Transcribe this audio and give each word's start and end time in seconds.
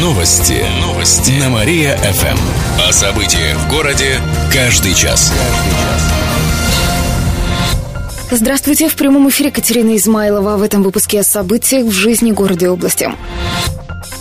Новости. 0.00 0.64
Новости. 0.80 1.32
На 1.40 1.48
Мария-ФМ. 1.48 2.38
О 2.88 2.92
событиях 2.92 3.56
в 3.58 3.70
городе 3.70 4.20
каждый 4.52 4.94
час. 4.94 5.32
Здравствуйте. 8.30 8.88
В 8.88 8.94
прямом 8.96 9.28
эфире 9.28 9.50
Катерина 9.50 9.96
Измайлова. 9.96 10.56
В 10.56 10.62
этом 10.62 10.82
выпуске 10.82 11.20
о 11.20 11.24
событиях 11.24 11.86
в 11.86 11.90
жизни 11.90 12.32
города 12.32 12.66
и 12.66 12.68
области. 12.68 13.10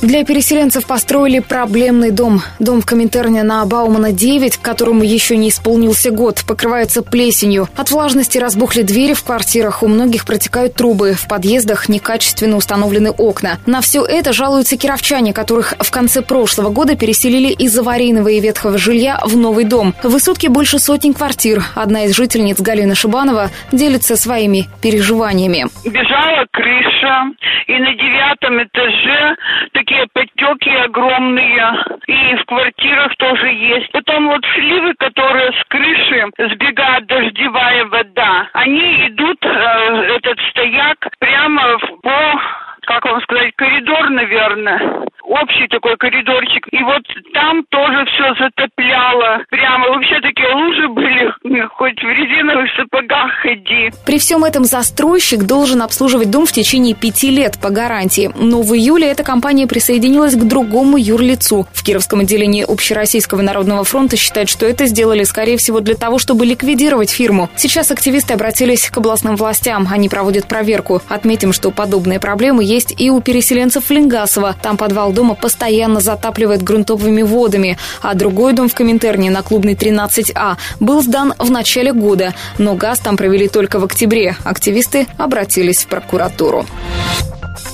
Для 0.01 0.23
переселенцев 0.23 0.87
построили 0.87 1.39
проблемный 1.39 2.11
дом. 2.11 2.39
Дом 2.57 2.81
в 2.81 2.85
Коминтерне 2.85 3.43
на 3.43 3.65
Баумана 3.65 4.13
9, 4.13 4.55
которому 4.55 5.03
еще 5.03 5.35
не 5.35 5.49
исполнился 5.49 6.09
год, 6.09 6.41
покрывается 6.47 7.03
плесенью. 7.03 7.67
От 7.75 7.91
влажности 7.91 8.37
разбухли 8.37 8.83
двери 8.83 9.13
в 9.13 9.25
квартирах, 9.25 9.83
у 9.83 9.89
многих 9.89 10.25
протекают 10.25 10.75
трубы, 10.75 11.15
в 11.15 11.27
подъездах 11.27 11.89
некачественно 11.89 12.55
установлены 12.55 13.11
окна. 13.11 13.57
На 13.65 13.81
все 13.81 14.05
это 14.05 14.31
жалуются 14.31 14.77
кировчане, 14.77 15.33
которых 15.33 15.73
в 15.77 15.91
конце 15.91 16.21
прошлого 16.21 16.69
года 16.69 16.95
переселили 16.95 17.51
из 17.51 17.77
аварийного 17.77 18.29
и 18.29 18.39
ветхого 18.39 18.77
жилья 18.77 19.19
в 19.25 19.35
новый 19.35 19.65
дом. 19.65 19.93
В 20.01 20.11
высотке 20.11 20.47
больше 20.47 20.79
сотни 20.79 21.11
квартир. 21.11 21.61
Одна 21.75 22.05
из 22.05 22.15
жительниц 22.15 22.61
Галина 22.61 22.95
Шибанова 22.95 23.49
делится 23.73 24.15
своими 24.15 24.67
переживаниями. 24.81 25.67
Бежала 25.83 26.45
крыша, 26.53 27.33
и 27.67 27.73
на 27.73 27.93
девятом 27.93 28.63
этаже 28.63 29.35
такие 29.73 29.88
подтеки 30.13 30.69
огромные. 30.69 31.85
И 32.07 32.35
в 32.35 32.45
квартирах 32.45 33.15
тоже 33.17 33.47
есть. 33.47 33.91
Потом 33.91 34.27
вот 34.27 34.43
сливы, 34.53 34.93
которые 34.95 35.51
с 35.51 35.63
крыши 35.67 36.25
сбегает 36.37 37.05
дождевая 37.07 37.85
вода, 37.85 38.49
они 38.53 39.07
идут, 39.07 39.37
э, 39.43 40.17
этот 40.17 40.39
стояк, 40.49 40.97
прямо 41.19 41.77
в, 41.77 42.01
по 42.01 42.41
как 42.89 43.05
вам 43.05 43.21
сказать, 43.21 43.53
коридор, 43.55 44.09
наверное. 44.09 45.05
Общий 45.29 45.67
такой 45.67 45.95
коридорчик. 45.97 46.65
И 46.71 46.81
вот 46.81 47.03
там 47.33 47.63
тоже 47.69 48.03
все 48.05 48.33
затопляло. 48.33 49.43
Прямо 49.51 49.89
вообще 49.89 50.19
такие 50.21 50.49
лужи 50.55 50.87
были, 50.89 51.67
хоть 51.77 52.01
в 52.01 52.09
резиновых 52.09 52.67
сапогах 52.75 53.31
ходи. 53.43 53.91
При 54.07 54.17
всем 54.17 54.43
этом 54.43 54.65
застройщик 54.65 55.43
должен 55.43 55.83
обслуживать 55.83 56.31
дом 56.31 56.47
в 56.47 56.51
течение 56.51 56.95
пяти 56.95 57.29
лет 57.29 57.59
по 57.61 57.69
гарантии. 57.69 58.31
Но 58.35 58.63
в 58.63 58.73
июле 58.73 59.11
эта 59.11 59.23
компания 59.23 59.67
присоединилась 59.67 60.35
к 60.35 60.43
другому 60.47 60.97
юрлицу. 60.97 61.67
В 61.73 61.83
Кировском 61.83 62.21
отделении 62.21 62.65
Общероссийского 62.67 63.43
народного 63.43 63.83
фронта 63.83 64.17
считают, 64.17 64.49
что 64.49 64.65
это 64.65 64.87
сделали, 64.87 65.23
скорее 65.25 65.57
всего, 65.57 65.79
для 65.79 65.95
того, 65.95 66.17
чтобы 66.17 66.47
ликвидировать 66.47 67.11
фирму. 67.11 67.49
Сейчас 67.55 67.91
активисты 67.91 68.33
обратились 68.33 68.89
к 68.89 68.97
областным 68.97 69.35
властям. 69.35 69.87
Они 69.91 70.09
проводят 70.09 70.47
проверку. 70.47 71.03
Отметим, 71.07 71.53
что 71.53 71.69
подобные 71.69 72.19
проблемы 72.19 72.63
есть 72.63 72.99
и 72.99 73.11
у 73.11 73.21
переселенцев 73.21 73.91
Ленгасова. 73.91 74.55
Там 74.63 74.75
подвал 74.75 75.13
дома 75.19 75.35
постоянно 75.35 75.99
затапливает 75.99 76.63
грунтовыми 76.63 77.23
водами. 77.23 77.77
А 78.01 78.13
другой 78.13 78.53
дом 78.53 78.69
в 78.69 78.73
Коминтерне 78.73 79.29
на 79.29 79.41
Клубной 79.41 79.73
13А 79.73 80.55
был 80.79 81.01
сдан 81.01 81.33
в 81.37 81.51
начале 81.51 81.91
года. 81.91 82.33
Но 82.57 82.75
газ 82.75 82.99
там 82.99 83.17
провели 83.17 83.49
только 83.49 83.79
в 83.79 83.83
октябре. 83.83 84.37
Активисты 84.45 85.07
обратились 85.17 85.79
в 85.83 85.87
прокуратуру. 85.87 86.65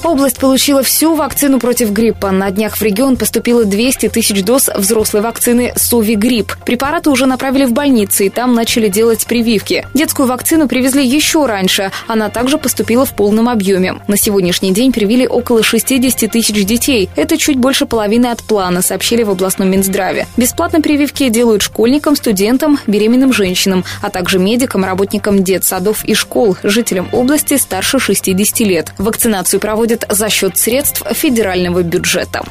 Область 0.04 0.38
получила 0.38 0.84
всю 0.84 1.16
вакцину 1.16 1.60
против 1.60 1.92
гриппа. 1.92 2.32
На 2.32 2.52
днях 2.52 2.78
в 2.78 2.82
регион 2.82 3.18
поступило 3.18 3.66
200 3.66 4.10
тысяч 4.10 4.44
доз 4.44 4.70
взрослой 4.76 5.22
вакцины 5.22 5.74
«Сови-грипп». 5.76 6.54
Препараты 6.64 7.10
уже 7.10 7.26
направили 7.26 7.66
в 7.66 7.74
больницы, 7.74 8.28
и 8.28 8.30
там 8.30 8.54
начали 8.54 8.88
делать 8.88 9.26
прививки. 9.26 9.88
Детскую 9.94 10.28
вакцину 10.28 10.68
привезли 10.68 11.06
еще 11.06 11.46
раньше. 11.46 11.92
Она 12.08 12.30
также 12.30 12.58
поступила 12.58 13.06
в 13.06 13.16
полном 13.16 13.50
объеме. 13.50 13.96
На 14.08 14.18
сегодняшний 14.18 14.74
день 14.74 14.92
привили 14.92 15.26
около 15.26 15.64
60 15.64 16.32
тысяч 16.32 16.66
детей. 16.66 17.10
Это 17.16 17.38
чуть 17.38 17.58
больше 17.58 17.86
половины 17.86 18.28
от 18.28 18.44
плана, 18.44 18.82
сообщили 18.82 19.24
в 19.24 19.32
областном 19.32 19.72
Минздраве. 19.72 20.28
Бесплатно 20.38 20.82
прививки 20.82 21.30
делают 21.30 21.62
школьникам, 21.62 22.16
студентам, 22.16 22.80
беременным 22.86 23.34
женщинам, 23.34 23.84
а 24.02 24.10
также 24.10 24.40
медикам, 24.40 24.86
работникам 24.86 25.44
детсадов 25.44 26.06
и 26.06 26.14
школ, 26.14 26.58
жителям 26.64 27.10
области 27.12 27.58
старше 27.58 28.00
60 28.00 28.60
лет. 28.62 28.94
Вакцинацию 28.98 29.60
проводят 29.60 29.95
проходит 29.96 30.06
за 30.10 30.30
счет 30.30 30.58
средств 30.58 31.04
федерального 31.14 31.82
бюджета. 31.84 32.44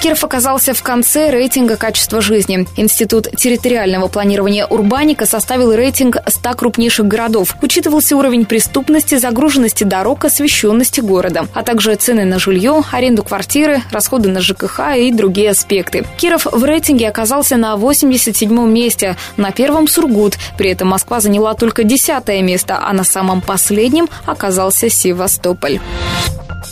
Киров 0.00 0.24
оказался 0.24 0.72
в 0.72 0.82
конце 0.82 1.30
рейтинга 1.30 1.76
качества 1.76 2.22
жизни. 2.22 2.66
Институт 2.76 3.28
территориального 3.36 4.08
планирования 4.08 4.64
Урбаника 4.64 5.26
составил 5.26 5.74
рейтинг 5.74 6.16
100 6.26 6.54
крупнейших 6.54 7.06
городов. 7.06 7.54
Учитывался 7.60 8.16
уровень 8.16 8.46
преступности, 8.46 9.16
загруженности 9.16 9.84
дорог, 9.84 10.24
освещенности 10.24 11.00
города, 11.00 11.48
а 11.52 11.62
также 11.62 11.94
цены 11.96 12.24
на 12.24 12.38
жилье, 12.38 12.82
аренду 12.90 13.22
квартиры, 13.22 13.82
расходы 13.90 14.30
на 14.30 14.40
ЖКХ 14.40 14.96
и 14.96 15.12
другие 15.12 15.50
аспекты. 15.50 16.06
Киров 16.16 16.46
в 16.50 16.64
рейтинге 16.64 17.06
оказался 17.06 17.58
на 17.58 17.74
87-м 17.74 18.72
месте, 18.72 19.16
на 19.36 19.50
первом 19.50 19.86
Сургут. 19.86 20.38
При 20.56 20.70
этом 20.70 20.88
Москва 20.88 21.20
заняла 21.20 21.52
только 21.52 21.84
десятое 21.84 22.40
место, 22.40 22.80
а 22.82 22.94
на 22.94 23.04
самом 23.04 23.42
последнем 23.42 24.08
оказался 24.24 24.88
Севастополь. 24.88 25.78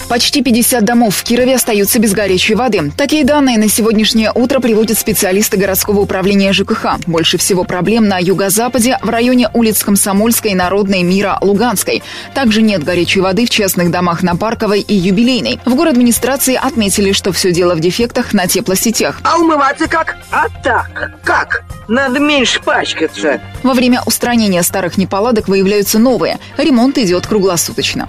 Почти 0.09 0.43
50 0.43 0.85
домов 0.85 1.17
в 1.17 1.23
Кирове 1.23 1.55
остаются 1.55 1.99
без 1.99 2.15
горячей 2.15 2.55
воды. 2.55 2.91
Такие 2.97 3.25
данные 3.25 3.59
на 3.59 3.69
сегодняшнее 3.69 4.33
утро 4.35 4.59
приводят 4.59 4.99
специалисты 4.99 5.59
городского 5.59 6.01
управления 6.01 6.55
ЖКХ. 6.55 6.99
Больше 7.07 7.37
всего 7.37 7.65
проблем 7.65 8.09
на 8.09 8.19
юго-западе, 8.19 8.99
в 9.03 9.09
районе 9.11 9.51
улиц 9.53 9.85
Комсомольской, 9.85 10.55
Народной, 10.55 11.03
Мира, 11.03 11.37
Луганской. 11.43 12.03
Также 12.35 12.63
нет 12.63 12.85
горячей 12.85 13.21
воды 13.21 13.45
в 13.45 13.51
частных 13.51 13.91
домах 13.91 14.23
на 14.23 14.35
Парковой 14.35 14.81
и 14.81 14.95
Юбилейной. 14.95 15.61
В 15.67 15.75
город 15.75 15.93
администрации 15.93 16.55
отметили, 16.55 17.13
что 17.13 17.31
все 17.33 17.53
дело 17.53 17.75
в 17.75 17.81
дефектах 17.81 18.33
на 18.33 18.47
теплосетях. 18.47 19.21
А 19.25 19.37
умываться 19.37 19.89
как? 19.89 20.17
А 20.31 20.47
так. 20.63 21.13
Как? 21.23 21.65
Надо 21.87 22.19
меньше 22.19 22.63
пачкаться. 22.63 23.43
Во 23.63 23.75
время 23.75 24.01
устранения 24.07 24.63
старых 24.63 24.97
неполадок 24.97 25.49
выявляются 25.49 25.99
новые. 25.99 26.39
Ремонт 26.57 26.97
идет 26.97 27.27
круглосуточно. 27.27 28.09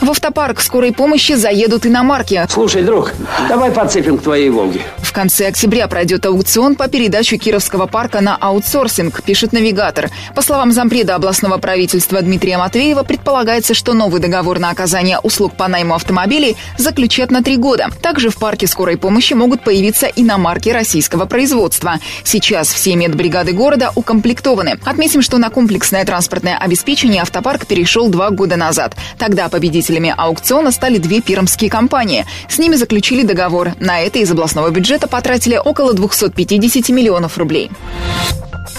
В 0.00 0.10
автопарк 0.10 0.60
скорой 0.60 0.92
помощи 0.92 1.32
заедут 1.32 1.84
иномарки. 1.84 2.46
Слушай, 2.48 2.82
друг, 2.82 3.12
давай 3.48 3.72
подцепим 3.72 4.16
к 4.18 4.22
твоей 4.22 4.48
«Волге». 4.48 4.80
В 5.02 5.12
конце 5.12 5.48
октября 5.48 5.88
пройдет 5.88 6.24
аукцион 6.26 6.76
по 6.76 6.86
передаче 6.86 7.38
Кировского 7.38 7.86
парка 7.86 8.20
на 8.20 8.36
аутсорсинг, 8.36 9.22
пишет 9.24 9.52
навигатор. 9.52 10.10
По 10.36 10.42
словам 10.42 10.70
зампреда 10.70 11.16
областного 11.16 11.58
правительства 11.58 12.22
Дмитрия 12.22 12.58
Матвеева, 12.58 13.02
предполагается, 13.02 13.74
что 13.74 13.94
новый 13.94 14.20
договор 14.20 14.60
на 14.60 14.70
оказание 14.70 15.18
услуг 15.18 15.54
по 15.56 15.66
найму 15.66 15.94
автомобилей 15.94 16.56
заключат 16.76 17.32
на 17.32 17.42
три 17.42 17.56
года. 17.56 17.88
Также 18.00 18.30
в 18.30 18.36
парке 18.36 18.68
скорой 18.68 18.96
помощи 18.96 19.32
могут 19.32 19.64
появиться 19.64 20.06
иномарки 20.06 20.68
российского 20.68 21.24
производства. 21.24 21.94
Сейчас 22.22 22.68
все 22.68 22.94
медбригады 22.94 23.52
города 23.52 23.90
укомплектованы. 23.96 24.78
Отметим, 24.84 25.22
что 25.22 25.38
на 25.38 25.50
комплексное 25.50 26.04
транспортное 26.04 26.56
обеспечение 26.56 27.22
автопарк 27.22 27.66
перешел 27.66 28.08
два 28.08 28.30
года 28.30 28.54
назад. 28.54 28.94
Тогда 29.18 29.48
победитель 29.48 29.87
Победителями 29.88 30.14
аукциона 30.18 30.70
стали 30.70 30.98
две 30.98 31.22
пермские 31.22 31.70
компании. 31.70 32.26
С 32.46 32.58
ними 32.58 32.76
заключили 32.76 33.22
договор. 33.22 33.72
На 33.80 34.00
это 34.00 34.18
из 34.18 34.30
областного 34.30 34.68
бюджета 34.68 35.08
потратили 35.08 35.56
около 35.56 35.94
250 35.94 36.90
миллионов 36.90 37.38
рублей. 37.38 37.70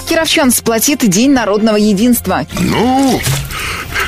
Кировчан 0.08 0.52
сплотит 0.52 1.10
День 1.10 1.32
народного 1.32 1.78
единства. 1.78 2.46
Ну, 2.60 3.20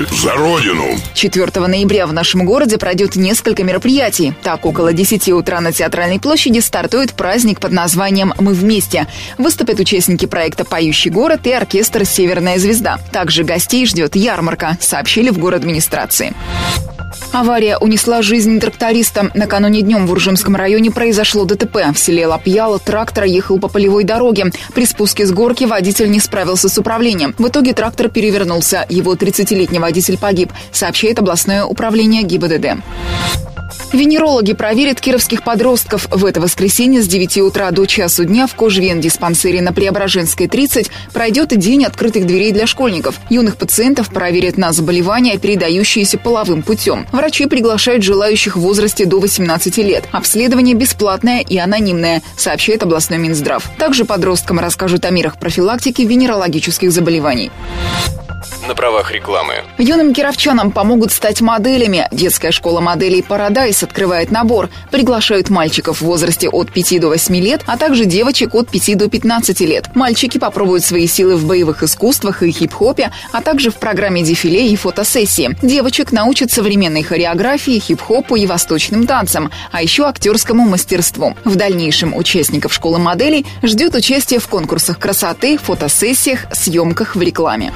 за 0.09 0.33
Родину! 0.33 0.85
4 1.13 1.67
ноября 1.67 2.07
в 2.07 2.13
нашем 2.13 2.45
городе 2.45 2.77
пройдет 2.77 3.15
несколько 3.15 3.63
мероприятий. 3.63 4.33
Так, 4.43 4.65
около 4.65 4.93
10 4.93 5.29
утра 5.29 5.61
на 5.61 5.71
Театральной 5.71 6.19
площади 6.19 6.59
стартует 6.59 7.13
праздник 7.13 7.59
под 7.59 7.71
названием 7.71 8.33
«Мы 8.39 8.53
вместе». 8.53 9.07
Выступят 9.37 9.79
участники 9.79 10.25
проекта 10.25 10.65
«Поющий 10.65 11.11
город» 11.11 11.45
и 11.45 11.51
оркестр 11.51 12.05
«Северная 12.05 12.57
звезда». 12.57 12.99
Также 13.11 13.43
гостей 13.43 13.85
ждет 13.85 14.15
ярмарка, 14.15 14.77
сообщили 14.79 15.29
в 15.29 15.37
город 15.37 15.61
администрации. 15.61 16.33
Авария 17.31 17.77
унесла 17.77 18.21
жизнь 18.21 18.59
тракториста. 18.59 19.31
Накануне 19.33 19.81
днем 19.81 20.07
в 20.07 20.11
Уржимском 20.11 20.55
районе 20.55 20.91
произошло 20.91 21.45
ДТП. 21.45 21.77
В 21.93 21.97
селе 21.97 22.27
Лапьяло 22.27 22.79
трактор 22.79 23.25
ехал 23.25 23.59
по 23.59 23.67
полевой 23.67 24.03
дороге. 24.03 24.51
При 24.73 24.85
спуске 24.85 25.25
с 25.25 25.31
горки 25.31 25.63
водитель 25.63 26.09
не 26.09 26.19
справился 26.19 26.69
с 26.69 26.77
управлением. 26.77 27.35
В 27.37 27.47
итоге 27.47 27.73
трактор 27.73 28.09
перевернулся. 28.09 28.85
Его 28.89 29.15
30-летний 29.15 29.79
водитель 29.79 30.17
погиб, 30.17 30.51
сообщает 30.71 31.19
областное 31.19 31.63
управление 31.65 32.23
ГИБДД. 32.23 32.81
Венерологи 33.93 34.53
проверят 34.53 35.01
кировских 35.01 35.43
подростков. 35.43 36.07
В 36.09 36.25
это 36.25 36.39
воскресенье 36.39 37.01
с 37.01 37.07
9 37.07 37.39
утра 37.39 37.71
до 37.71 37.85
часу 37.85 38.23
дня 38.23 38.47
в 38.47 38.55
Кожвен-диспансере 38.55 39.61
на 39.61 39.73
Преображенской 39.73 40.47
30 40.47 40.89
пройдет 41.11 41.49
день 41.49 41.83
открытых 41.83 42.25
дверей 42.25 42.53
для 42.53 42.67
школьников. 42.67 43.19
Юных 43.29 43.57
пациентов 43.57 44.09
проверят 44.09 44.57
на 44.57 44.71
заболевания, 44.71 45.37
передающиеся 45.37 46.17
половым 46.17 46.63
путем. 46.63 47.05
Врачи 47.11 47.47
приглашают 47.47 48.03
желающих 48.03 48.55
в 48.55 48.61
возрасте 48.61 49.05
до 49.05 49.19
18 49.19 49.77
лет. 49.79 50.05
Обследование 50.11 50.75
бесплатное 50.75 51.41
и 51.41 51.57
анонимное, 51.57 52.21
сообщает 52.37 52.83
областной 52.83 53.19
Минздрав. 53.19 53.69
Также 53.77 54.05
подросткам 54.05 54.59
расскажут 54.59 55.03
о 55.03 55.09
мерах 55.09 55.37
профилактики 55.37 56.03
венерологических 56.03 56.91
заболеваний. 56.91 57.51
На 58.67 58.75
правах 58.75 59.11
рекламы. 59.11 59.63
Юным 59.77 60.13
кировчанам 60.13 60.71
помогут 60.71 61.11
стать 61.11 61.41
моделями. 61.41 62.07
Детская 62.11 62.51
школа 62.51 62.79
моделей 62.81 63.21
«Парадайс» 63.21 63.83
открывает 63.83 64.31
набор. 64.31 64.69
Приглашают 64.91 65.49
мальчиков 65.49 66.01
в 66.01 66.05
возрасте 66.05 66.49
от 66.49 66.71
5 66.71 66.99
до 66.99 67.07
8 67.09 67.35
лет, 67.35 67.61
а 67.67 67.77
также 67.77 68.05
девочек 68.05 68.55
от 68.55 68.69
5 68.69 68.97
до 68.97 69.09
15 69.09 69.61
лет. 69.61 69.95
Мальчики 69.95 70.37
попробуют 70.37 70.83
свои 70.83 71.07
силы 71.07 71.35
в 71.35 71.45
боевых 71.45 71.83
искусствах 71.83 72.43
и 72.43 72.51
хип-хопе, 72.51 73.11
а 73.31 73.41
также 73.41 73.71
в 73.71 73.75
программе 73.75 74.23
дефиле 74.23 74.67
и 74.67 74.75
фотосессии. 74.75 75.55
Девочек 75.61 76.11
научат 76.11 76.51
современной 76.51 77.03
хореографии, 77.03 77.79
хип-хопу 77.79 78.35
и 78.35 78.45
восточным 78.45 79.07
танцам, 79.07 79.51
а 79.71 79.81
еще 79.81 80.05
актерскому 80.05 80.67
мастерству. 80.67 81.35
В 81.43 81.55
дальнейшем 81.55 82.15
участников 82.15 82.73
школы 82.73 82.99
моделей 82.99 83.45
ждет 83.63 83.95
участие 83.95 84.39
в 84.39 84.47
конкурсах 84.47 84.99
красоты, 84.99 85.57
фотосессиях, 85.57 86.45
съемках 86.51 87.15
в 87.15 87.21
рекламе. 87.21 87.73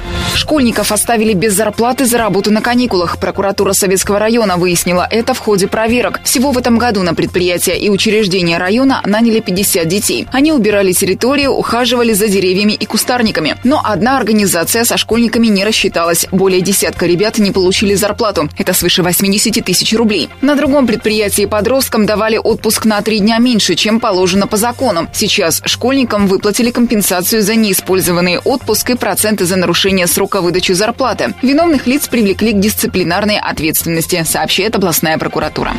Школьников 0.56 0.90
оставили 0.90 1.34
без 1.34 1.52
зарплаты 1.52 2.06
за 2.06 2.16
работу 2.16 2.50
на 2.50 2.62
каникулах. 2.62 3.18
Прокуратура 3.18 3.74
Советского 3.74 4.18
района 4.18 4.56
выяснила 4.56 5.06
это 5.10 5.34
в 5.34 5.38
ходе 5.38 5.68
проверок. 5.68 6.22
Всего 6.24 6.50
в 6.50 6.56
этом 6.56 6.78
году 6.78 7.02
на 7.02 7.14
предприятия 7.14 7.76
и 7.76 7.90
учреждения 7.90 8.56
района 8.56 9.02
наняли 9.04 9.40
50 9.40 9.86
детей. 9.86 10.26
Они 10.32 10.52
убирали 10.52 10.92
территорию, 10.92 11.50
ухаживали 11.50 12.14
за 12.14 12.28
деревьями 12.28 12.72
и 12.72 12.86
кустарниками. 12.86 13.58
Но 13.64 13.82
одна 13.84 14.16
организация 14.16 14.84
со 14.84 14.96
школьниками 14.96 15.48
не 15.48 15.62
рассчиталась. 15.62 16.26
Более 16.32 16.62
десятка 16.62 17.04
ребят 17.04 17.36
не 17.36 17.50
получили 17.50 17.92
зарплату. 17.92 18.48
Это 18.56 18.72
свыше 18.72 19.02
80 19.02 19.62
тысяч 19.62 19.92
рублей. 19.92 20.30
На 20.40 20.54
другом 20.54 20.86
предприятии 20.86 21.44
подросткам 21.44 22.06
давали 22.06 22.38
отпуск 22.38 22.86
на 22.86 23.02
три 23.02 23.18
дня 23.18 23.36
меньше, 23.36 23.74
чем 23.74 24.00
положено 24.00 24.46
по 24.46 24.56
закону. 24.56 25.06
Сейчас 25.12 25.60
школьникам 25.66 26.26
выплатили 26.26 26.70
компенсацию 26.70 27.42
за 27.42 27.56
неиспользованный 27.56 28.38
отпуск 28.38 28.88
и 28.88 28.94
проценты 28.94 29.44
за 29.44 29.56
нарушение 29.56 30.06
срока 30.06 30.45
выдачи 30.46 30.72
зарплаты. 30.72 31.34
Виновных 31.42 31.88
лиц 31.88 32.06
привлекли 32.06 32.52
к 32.52 32.60
дисциплинарной 32.60 33.38
ответственности, 33.38 34.24
сообщает 34.24 34.76
областная 34.76 35.18
прокуратура. 35.18 35.72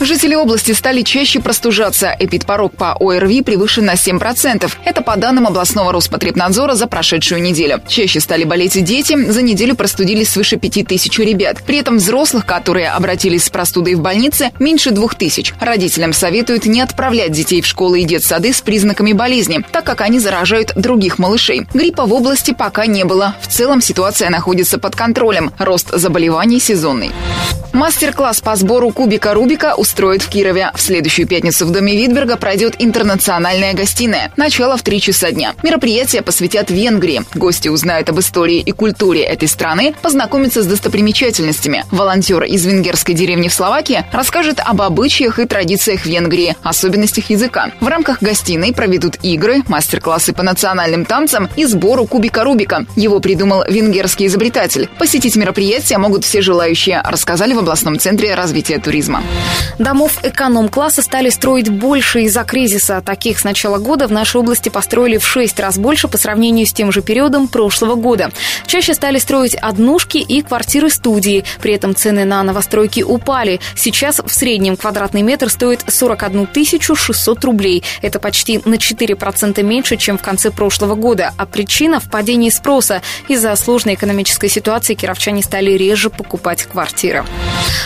Жители 0.00 0.34
области 0.34 0.72
стали 0.72 1.02
чаще 1.02 1.40
простужаться. 1.40 2.16
Эпидпорог 2.18 2.74
по 2.76 2.96
ОРВИ 2.98 3.42
превышен 3.42 3.84
на 3.84 3.94
7%. 3.94 4.70
Это 4.84 5.02
по 5.02 5.16
данным 5.16 5.46
областного 5.46 5.92
Роспотребнадзора 5.92 6.74
за 6.74 6.86
прошедшую 6.86 7.42
неделю. 7.42 7.80
Чаще 7.86 8.20
стали 8.20 8.44
болеть 8.44 8.76
и 8.76 8.80
дети. 8.80 9.30
За 9.30 9.42
неделю 9.42 9.76
простудились 9.76 10.30
свыше 10.30 10.56
5 10.56 10.86
тысяч 10.86 11.18
ребят. 11.18 11.58
При 11.66 11.78
этом 11.78 11.98
взрослых, 11.98 12.46
которые 12.46 12.90
обратились 12.90 13.44
с 13.44 13.50
простудой 13.50 13.94
в 13.94 14.00
больнице, 14.00 14.50
меньше 14.58 14.90
2 14.90 15.08
тысяч. 15.10 15.52
Родителям 15.60 16.12
советуют 16.12 16.66
не 16.66 16.80
отправлять 16.80 17.32
детей 17.32 17.60
в 17.60 17.66
школы 17.66 18.00
и 18.00 18.04
детсады 18.04 18.52
с 18.52 18.60
признаками 18.60 19.12
болезни, 19.12 19.64
так 19.70 19.84
как 19.84 20.00
они 20.00 20.18
заражают 20.18 20.72
других 20.74 21.18
малышей. 21.18 21.66
Гриппа 21.74 22.06
в 22.06 22.14
области 22.14 22.52
пока 22.52 22.86
не 22.86 23.04
было. 23.04 23.36
В 23.40 23.46
целом 23.46 23.81
ситуация 23.82 24.30
находится 24.30 24.78
под 24.78 24.96
контролем. 24.96 25.52
Рост 25.58 25.90
заболеваний 25.92 26.60
сезонный. 26.60 27.12
Мастер-класс 27.72 28.42
по 28.42 28.54
сбору 28.54 28.90
кубика 28.90 29.32
Рубика 29.32 29.74
устроит 29.74 30.20
в 30.22 30.28
Кирове. 30.28 30.70
В 30.74 30.80
следующую 30.80 31.26
пятницу 31.26 31.64
в 31.64 31.70
Доме 31.70 31.96
Витберга 31.96 32.36
пройдет 32.36 32.76
интернациональная 32.78 33.72
гостиная. 33.72 34.30
Начало 34.36 34.76
в 34.76 34.82
3 34.82 35.00
часа 35.00 35.30
дня. 35.30 35.54
Мероприятие 35.62 36.20
посвятят 36.20 36.70
Венгрии. 36.70 37.22
Гости 37.34 37.68
узнают 37.68 38.10
об 38.10 38.20
истории 38.20 38.58
и 38.58 38.72
культуре 38.72 39.22
этой 39.22 39.48
страны, 39.48 39.94
познакомятся 40.02 40.62
с 40.62 40.66
достопримечательностями. 40.66 41.86
Волонтер 41.90 42.44
из 42.44 42.66
венгерской 42.66 43.14
деревни 43.14 43.48
в 43.48 43.54
Словакии 43.54 44.04
расскажет 44.12 44.60
об 44.60 44.82
обычаях 44.82 45.38
и 45.38 45.46
традициях 45.46 46.04
Венгрии, 46.04 46.54
особенностях 46.62 47.30
языка. 47.30 47.70
В 47.80 47.88
рамках 47.88 48.20
гостиной 48.22 48.74
проведут 48.74 49.16
игры, 49.22 49.62
мастер-классы 49.66 50.34
по 50.34 50.42
национальным 50.42 51.06
танцам 51.06 51.48
и 51.56 51.64
сбору 51.64 52.06
кубика 52.06 52.44
Рубика. 52.44 52.84
Его 52.96 53.20
придумал 53.20 53.64
венгерский 53.72 54.26
изобретатель. 54.26 54.88
Посетить 54.98 55.36
мероприятие 55.36 55.98
могут 55.98 56.24
все 56.24 56.42
желающие, 56.42 57.00
рассказали 57.04 57.54
в 57.54 57.58
областном 57.58 57.98
центре 57.98 58.34
развития 58.34 58.78
туризма. 58.78 59.22
Домов 59.78 60.18
эконом-класса 60.22 61.02
стали 61.02 61.30
строить 61.30 61.68
больше 61.68 62.22
из-за 62.22 62.44
кризиса. 62.44 63.02
Таких 63.04 63.38
с 63.38 63.44
начала 63.44 63.78
года 63.78 64.06
в 64.06 64.12
нашей 64.12 64.40
области 64.40 64.68
построили 64.68 65.18
в 65.18 65.26
шесть 65.26 65.58
раз 65.58 65.78
больше 65.78 66.08
по 66.08 66.18
сравнению 66.18 66.66
с 66.66 66.72
тем 66.72 66.92
же 66.92 67.02
периодом 67.02 67.48
прошлого 67.48 67.94
года. 67.94 68.30
Чаще 68.66 68.94
стали 68.94 69.18
строить 69.18 69.54
однушки 69.54 70.18
и 70.18 70.42
квартиры-студии. 70.42 71.44
При 71.60 71.74
этом 71.74 71.94
цены 71.94 72.24
на 72.24 72.42
новостройки 72.42 73.02
упали. 73.02 73.60
Сейчас 73.74 74.20
в 74.24 74.30
среднем 74.30 74.76
квадратный 74.76 75.22
метр 75.22 75.48
стоит 75.48 75.84
41 75.88 76.48
600 76.94 77.44
рублей. 77.44 77.82
Это 78.02 78.18
почти 78.18 78.60
на 78.64 78.74
4% 78.74 79.62
меньше, 79.62 79.96
чем 79.96 80.18
в 80.18 80.22
конце 80.22 80.50
прошлого 80.50 80.94
года. 80.94 81.32
А 81.36 81.46
причина 81.46 82.00
в 82.00 82.10
падении 82.10 82.50
спроса. 82.50 83.02
Из-за 83.28 83.52
сложной 83.62 83.94
экономической 83.94 84.48
ситуации 84.48 84.94
кировчане 84.94 85.42
стали 85.42 85.72
реже 85.72 86.10
покупать 86.10 86.64
квартиры. 86.64 87.24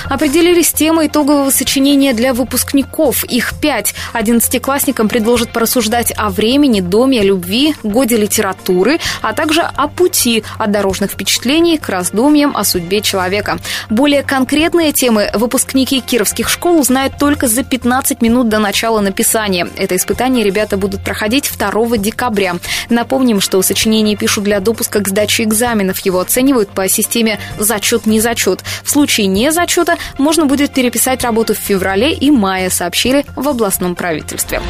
Определились 0.08 0.72
темы 0.72 1.06
итогового 1.06 1.50
сочинения 1.50 2.12
для 2.14 2.32
выпускников. 2.32 3.24
Их 3.24 3.54
пять. 3.60 3.94
Одиннадцатиклассникам 4.12 5.08
предложат 5.08 5.50
порассуждать 5.50 6.12
о 6.16 6.30
времени, 6.30 6.80
доме, 6.80 7.22
любви, 7.22 7.74
годе 7.82 8.16
литературы, 8.16 8.98
а 9.22 9.32
также 9.32 9.62
о 9.62 9.88
пути 9.88 10.44
от 10.58 10.70
дорожных 10.70 11.12
впечатлений 11.12 11.78
к 11.78 11.88
раздумьям 11.88 12.56
о 12.56 12.64
судьбе 12.64 13.00
человека. 13.00 13.58
Более 13.90 14.22
конкретные 14.22 14.92
темы 14.92 15.30
выпускники 15.34 16.00
кировских 16.00 16.48
школ 16.48 16.80
узнают 16.80 17.18
только 17.18 17.48
за 17.48 17.64
15 17.64 18.22
минут 18.22 18.48
до 18.48 18.58
начала 18.58 19.00
написания. 19.00 19.68
Это 19.76 19.96
испытание 19.96 20.44
ребята 20.44 20.76
будут 20.76 21.02
проходить 21.02 21.50
2 21.58 21.96
декабря. 21.98 22.56
Напомним, 22.88 23.40
что 23.40 23.60
сочинение 23.62 24.16
пишут 24.16 24.44
для 24.44 24.60
допуска 24.60 25.00
к 25.00 25.08
сдаче 25.08 25.44
экзаменов. 25.56 25.98
Его 26.00 26.20
оценивают 26.20 26.68
по 26.68 26.88
системе 26.88 27.38
зачет-не 27.58 28.20
зачет. 28.20 28.62
В 28.84 28.90
случае 28.90 29.26
не 29.26 29.50
зачета 29.50 29.96
можно 30.18 30.44
будет 30.44 30.72
переписать 30.72 31.24
работу 31.24 31.54
в 31.54 31.58
феврале 31.58 32.12
и 32.12 32.30
мае, 32.30 32.68
сообщили 32.70 33.24
в 33.34 33.48
областном 33.48 33.94
правительстве. 33.94 34.60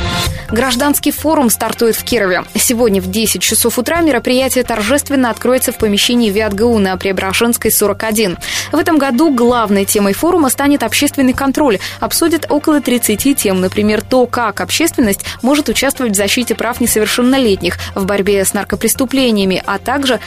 Гражданский 0.51 1.11
форум 1.11 1.51
стартует 1.51 1.97
в 1.97 2.05
Кирове. 2.05 2.45
Сегодня 2.55 3.03
в 3.03 3.11
10 3.11 3.43
часов 3.43 3.79
утра 3.79 4.01
мероприятие 4.01 4.63
торжественно 4.63 5.31
откроется 5.31 5.73
в 5.73 5.79
помещении 5.79 6.31
ВиатГУ 6.31 6.79
на 6.79 6.97
Преображенской, 6.97 7.73
41. 7.73 8.39
В 8.71 8.77
этом 8.77 8.99
году 8.99 9.35
главной 9.35 9.85
темой 9.85 10.13
форума 10.13 10.49
станет 10.49 10.85
общественный 10.85 11.33
контроль. 11.33 11.79
Обсудят 11.99 12.47
около 12.49 12.81
30 12.81 13.37
тем, 13.37 13.61
например, 13.61 14.03
то, 14.03 14.27
как 14.27 14.61
общественность 14.61 15.25
может 15.43 15.69
участвовать 15.69 16.13
в 16.13 16.17
защите 16.17 16.55
прав 16.55 16.81
несовершеннолетних, 16.81 17.79
в 17.97 18.05
борьбе 18.07 18.45
с 18.45 18.55
наркопреступлениями, 18.55 19.63
а 19.67 19.79
также 19.79 20.21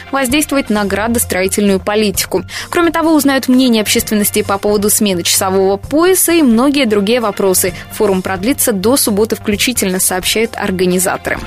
воздействовать 0.50 0.69
на 0.69 0.86
градостроительную 0.86 1.80
политику. 1.80 2.44
Кроме 2.69 2.92
того, 2.92 3.13
узнают 3.13 3.48
мнение 3.48 3.81
общественности 3.81 4.42
по 4.42 4.57
поводу 4.57 4.90
смены 4.90 5.24
часового 5.24 5.78
пояса 5.78 6.31
и 6.31 6.42
многие 6.42 6.86
другие 6.86 7.19
вопросы. 7.19 7.74
Форум 7.94 8.21
продлится 8.21 8.71
до 8.71 8.97
субботы 8.97 9.35
включительно, 9.35 10.00
сообщают 10.00 10.52
организаторы. 10.56 11.38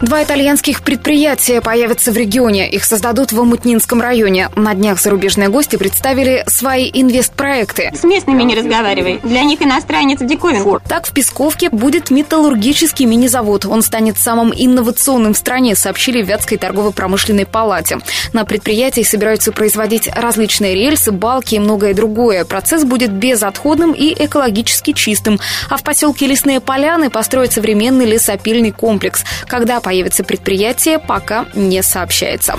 Два 0.00 0.22
итальянских 0.22 0.82
предприятия 0.82 1.60
появятся 1.60 2.12
в 2.12 2.16
регионе. 2.16 2.68
Их 2.68 2.84
создадут 2.84 3.32
в 3.32 3.40
Амутнинском 3.40 4.00
районе. 4.02 4.50
На 4.56 4.74
днях 4.74 5.00
зарубежные 5.00 5.48
гости 5.48 5.76
представили 5.76 6.44
свои 6.46 6.90
инвестпроекты. 6.92 7.90
С 7.94 8.04
местными 8.04 8.42
не 8.42 8.54
разговаривай. 8.54 9.20
Для 9.22 9.42
них 9.42 9.62
иностранец 9.62 10.20
диковин. 10.20 10.80
Так, 10.88 11.06
в 11.06 11.12
Песковке 11.12 11.70
будет 11.70 12.10
металлургический 12.10 13.06
мини-завод. 13.06 13.66
Он 13.66 13.82
станет 13.82 14.18
самым 14.18 14.52
инновационным 14.54 15.32
в 15.32 15.38
стране, 15.38 15.74
сообщили 15.74 16.22
в 16.22 16.26
Вятской 16.26 16.58
торгово-промышленной 16.58 17.46
палате. 17.46 17.98
На 18.34 18.44
предприятии 18.44 19.02
собираются 19.02 19.52
производить 19.52 20.08
различные 20.08 20.74
рельсы, 20.74 21.12
балки 21.12 21.54
и 21.54 21.60
многое 21.60 21.94
другое. 21.94 22.44
Процесс 22.44 22.84
будет 22.84 23.12
безотходным 23.12 23.92
и 23.92 24.12
экологически 24.12 24.92
чистым. 24.92 25.38
А 25.70 25.76
в 25.76 25.84
поселке 25.84 26.26
Лесные 26.26 26.60
Поляны 26.60 27.10
построят 27.10 27.52
современный 27.52 28.06
лесопильный 28.06 28.72
комплекс. 28.72 29.24
Когда 29.46 29.78
появится 29.78 30.24
предприятие, 30.24 30.98
пока 30.98 31.46
не 31.54 31.80
сообщается. 31.80 32.58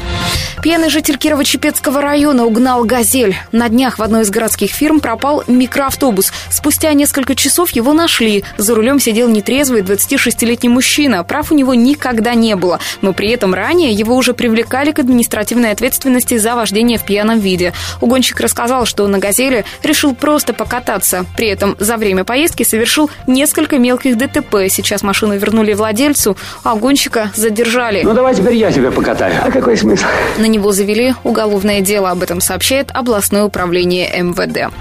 Пьяный 0.63 0.89
житель 0.89 1.17
Кирово-Чепецкого 1.17 1.99
района 1.99 2.45
угнал 2.45 2.85
«Газель». 2.85 3.35
На 3.51 3.67
днях 3.67 3.99
в 3.99 4.01
одной 4.01 4.21
из 4.21 4.29
городских 4.29 4.71
фирм 4.71 5.01
пропал 5.01 5.43
микроавтобус. 5.45 6.31
Спустя 6.49 6.93
несколько 6.93 7.35
часов 7.35 7.71
его 7.71 7.91
нашли. 7.91 8.45
За 8.57 8.73
рулем 8.73 9.01
сидел 9.01 9.27
нетрезвый 9.27 9.81
26-летний 9.81 10.69
мужчина. 10.69 11.21
Прав 11.25 11.51
у 11.51 11.55
него 11.55 11.73
никогда 11.75 12.33
не 12.33 12.55
было. 12.55 12.79
Но 13.01 13.11
при 13.11 13.29
этом 13.29 13.53
ранее 13.53 13.91
его 13.91 14.15
уже 14.15 14.33
привлекали 14.33 14.93
к 14.93 14.99
административной 14.99 15.64
ответственности 15.71 16.37
за 16.37 16.55
вождение 16.55 16.97
в 16.97 17.05
пьяном 17.05 17.39
виде. 17.39 17.73
Угонщик 18.01 18.39
рассказал, 18.39 18.85
что 18.85 19.07
на 19.07 19.19
«Газели» 19.19 19.65
решил 19.83 20.15
просто 20.15 20.53
покататься. 20.53 21.25
При 21.35 21.47
этом 21.47 21.75
за 21.79 21.97
время 21.97 22.23
поездки 22.23 22.63
совершил 22.63 23.09
несколько 23.27 23.77
мелких 23.77 24.17
ДТП. 24.17 24.67
Сейчас 24.69 25.03
машину 25.03 25.37
вернули 25.37 25.73
владельцу, 25.73 26.37
а 26.63 26.75
гонщика 26.75 27.31
задержали. 27.35 28.01
Ну 28.03 28.13
давай 28.13 28.35
теперь 28.35 28.55
я 28.55 28.71
тебя 28.71 28.91
покатаю. 28.91 29.35
А 29.43 29.51
какой 29.51 29.77
смысл? 29.77 30.05
На 30.37 30.45
него 30.45 30.71
завели 30.71 31.15
уголовное 31.23 31.81
дело. 31.81 32.11
Об 32.11 32.23
этом 32.23 32.41
сообщает 32.41 32.91
областное 32.93 33.43
управление 33.43 34.09
МВД. 34.21 34.73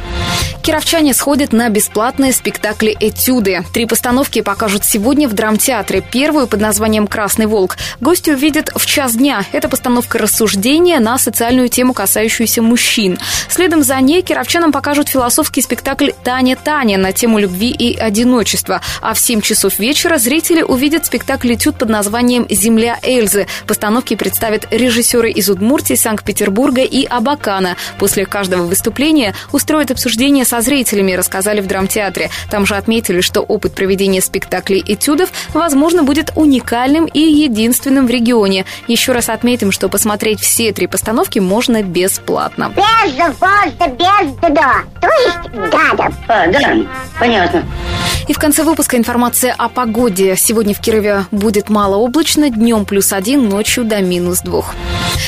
Кировчане 0.65 1.13
сходят 1.13 1.53
на 1.53 1.69
бесплатные 1.69 2.33
спектакли 2.33 2.97
«Этюды». 2.99 3.63
Три 3.75 3.85
постановки 3.85 4.41
покажут 4.41 4.83
сегодня 4.83 5.29
в 5.29 5.35
драмтеатре. 5.35 6.01
Первую 6.01 6.47
под 6.47 6.61
названием 6.61 7.07
«Красный 7.07 7.45
волк» 7.45 7.77
гости 8.01 8.31
увидят 8.31 8.71
в 8.75 8.87
час 8.87 9.15
дня. 9.15 9.45
Это 9.53 9.69
постановка 9.69 10.17
рассуждения 10.75 10.99
на 10.99 11.19
социальную 11.19 11.69
тему, 11.69 11.95
касающуюся 11.95 12.61
мужчин. 12.61 13.19
Следом 13.49 13.85
за 13.85 14.01
ней 14.01 14.23
кировчанам 14.23 14.73
покажут 14.73 15.09
философский 15.09 15.63
спектакль 15.63 16.11
«Таня, 16.25 16.57
Таня» 16.57 16.99
на 16.99 17.13
тему 17.13 17.39
любви 17.39 17.71
и 17.71 17.97
одиночества. 17.97 18.81
А 19.01 19.15
в 19.15 19.21
7 19.21 19.41
часов 19.41 19.79
вечера 19.79 20.19
зрители 20.19 20.63
увидят 20.63 21.07
спектакль 21.07 21.55
«Этюд» 21.55 21.79
под 21.79 21.91
названием 21.91 22.47
«Земля 22.51 22.99
Эльзы». 23.03 23.47
Постановки 23.69 24.17
представят 24.17 24.67
режиссеры 24.73 25.31
из 25.31 25.49
Удмуртии, 25.49 25.95
Санкт-Петербурга 25.95 26.83
и 26.83 27.05
Абакана. 27.05 27.77
После 27.99 28.27
каждого 28.27 28.63
выступления 28.63 29.35
устроят 29.53 29.93
обсуждение 29.93 30.45
со 30.45 30.61
зрителями, 30.61 31.13
рассказали 31.13 31.61
в 31.61 31.69
драмтеатре. 31.69 32.31
Там 32.51 32.67
же 32.67 32.75
отметили, 32.75 33.21
что 33.21 33.43
опыт 33.43 33.75
проведения 33.75 34.21
спектаклей 34.21 34.83
этюдов, 34.85 35.31
возможно, 35.53 36.03
будет 36.03 36.33
уникальным 36.35 37.05
и 37.05 37.21
единственным 37.21 38.09
в 38.09 38.11
регионе. 38.11 38.65
Еще 38.89 39.13
раз 39.13 39.29
отметим, 39.29 39.71
что 39.71 39.89
посмотреть 39.89 40.41
все 40.41 40.64
три 40.73 40.87
постановки 40.87 41.39
можно 41.39 41.83
бесплатно. 41.83 42.73
Безвозда, 42.75 43.89
без 43.89 44.35
да, 44.51 44.83
то 45.01 45.09
есть 45.09 45.73
гадов. 45.73 46.15
А, 46.29 46.47
да, 46.47 46.77
понятно. 47.19 47.65
И 48.27 48.33
в 48.33 48.39
конце 48.39 48.63
выпуска 48.63 48.97
информация 48.97 49.55
о 49.57 49.69
погоде. 49.69 50.35
Сегодня 50.37 50.75
в 50.75 50.81
Кирове 50.81 51.27
будет 51.31 51.69
малооблачно, 51.69 52.51
днем 52.51 52.87
плюс 52.87 53.13
один, 53.13 53.49
ночью 53.49 53.85
до 53.85 54.01
минус 54.01 54.41
двух. 54.41 54.75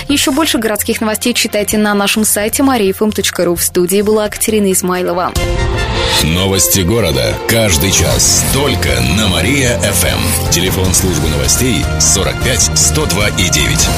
Еще 0.09 0.31
больше 0.31 0.59
городских 0.59 1.01
новостей 1.01 1.35
читайте 1.35 1.79
на 1.79 1.93
нашем 1.95 2.25
сайте 2.25 2.63
mariafm.ru. 2.63 3.57
В 3.57 3.63
студии 3.63 4.03
была 4.03 4.29
Катерина 4.29 4.73
Измайлова. 4.73 5.33
Новости 6.23 6.81
города. 6.81 7.35
Каждый 7.49 7.91
час. 7.91 8.45
Только 8.55 8.89
на 9.19 9.29
Мария-ФМ. 9.29 10.51
Телефон 10.51 10.95
службы 10.95 11.29
новостей 11.29 11.85
45 12.01 12.71
102 12.75 13.29
и 13.29 13.51
9. 13.51 13.89